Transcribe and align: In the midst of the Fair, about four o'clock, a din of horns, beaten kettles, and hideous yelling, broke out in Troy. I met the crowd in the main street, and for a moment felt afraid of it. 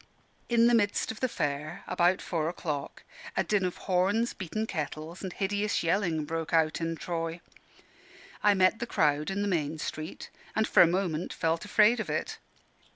In 0.49 0.65
the 0.65 0.73
midst 0.73 1.11
of 1.11 1.19
the 1.19 1.29
Fair, 1.29 1.83
about 1.85 2.23
four 2.23 2.49
o'clock, 2.49 3.03
a 3.37 3.43
din 3.43 3.63
of 3.65 3.77
horns, 3.85 4.33
beaten 4.33 4.65
kettles, 4.65 5.21
and 5.21 5.31
hideous 5.31 5.83
yelling, 5.83 6.25
broke 6.25 6.53
out 6.55 6.81
in 6.81 6.95
Troy. 6.95 7.39
I 8.41 8.55
met 8.55 8.79
the 8.79 8.87
crowd 8.87 9.29
in 9.29 9.43
the 9.43 9.47
main 9.47 9.77
street, 9.77 10.31
and 10.55 10.67
for 10.67 10.81
a 10.81 10.87
moment 10.87 11.31
felt 11.33 11.65
afraid 11.65 11.99
of 11.99 12.09
it. 12.09 12.39